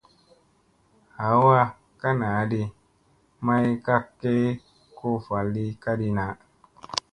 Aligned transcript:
Ɦawa 1.19 1.59
ka 1.99 2.09
naa 2.19 2.41
ɗi 2.49 2.61
may 3.45 3.67
kak 3.85 4.03
ge 4.21 4.33
ko 4.97 5.07
vaa 5.25 5.45
li 5.53 5.65
ka 5.83 5.91
di 5.99 6.07
na. 6.17 6.25